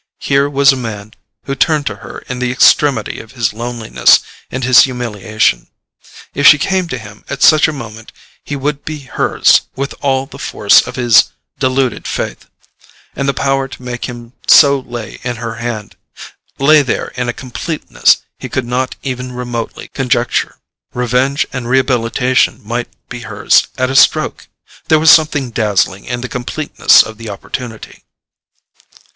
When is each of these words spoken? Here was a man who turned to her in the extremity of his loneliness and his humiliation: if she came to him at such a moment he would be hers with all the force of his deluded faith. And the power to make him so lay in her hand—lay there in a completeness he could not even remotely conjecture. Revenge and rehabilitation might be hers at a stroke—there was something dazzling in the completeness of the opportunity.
Here 0.21 0.49
was 0.49 0.73
a 0.73 0.75
man 0.75 1.13
who 1.43 1.53
turned 1.53 1.85
to 1.85 1.97
her 1.97 2.23
in 2.27 2.39
the 2.39 2.51
extremity 2.51 3.19
of 3.19 3.33
his 3.33 3.53
loneliness 3.53 4.21
and 4.49 4.63
his 4.63 4.85
humiliation: 4.85 5.67
if 6.33 6.47
she 6.47 6.57
came 6.57 6.87
to 6.87 6.97
him 6.97 7.23
at 7.29 7.43
such 7.43 7.67
a 7.67 7.71
moment 7.71 8.11
he 8.43 8.55
would 8.55 8.83
be 8.83 9.01
hers 9.01 9.61
with 9.75 9.93
all 10.01 10.25
the 10.25 10.39
force 10.39 10.81
of 10.87 10.95
his 10.95 11.25
deluded 11.59 12.07
faith. 12.07 12.47
And 13.15 13.29
the 13.29 13.35
power 13.35 13.67
to 13.67 13.83
make 13.83 14.05
him 14.05 14.33
so 14.47 14.79
lay 14.79 15.19
in 15.21 15.35
her 15.35 15.57
hand—lay 15.61 16.81
there 16.81 17.09
in 17.09 17.29
a 17.29 17.31
completeness 17.31 18.23
he 18.39 18.49
could 18.49 18.65
not 18.65 18.95
even 19.03 19.33
remotely 19.33 19.89
conjecture. 19.89 20.57
Revenge 20.95 21.45
and 21.53 21.69
rehabilitation 21.69 22.59
might 22.63 22.89
be 23.07 23.19
hers 23.19 23.67
at 23.77 23.91
a 23.91 23.95
stroke—there 23.95 24.97
was 24.99 25.11
something 25.11 25.51
dazzling 25.51 26.05
in 26.05 26.21
the 26.21 26.27
completeness 26.27 27.03
of 27.03 27.19
the 27.19 27.29
opportunity. 27.29 28.01